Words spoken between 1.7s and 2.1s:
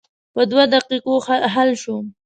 شوه.